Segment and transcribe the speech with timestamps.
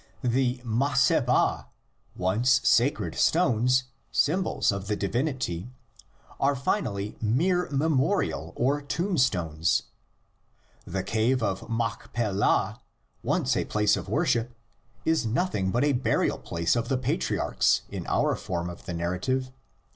[0.23, 1.67] The Massebha,
[2.15, 5.69] once sacred stones, symbols of the divinity,
[6.39, 9.83] are finally mere memorial or tomb stones.
[10.87, 12.81] The cave of Machpelah,
[13.21, 14.55] once a place of worship,
[15.05, 19.51] is nothing but the burial place of the patriarchs in our form of the narrative.